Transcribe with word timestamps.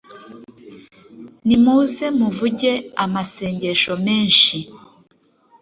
nimuze 1.45 2.05
muvuge 2.19 2.71
amasengesho 3.03 3.93
menshi 4.05 4.57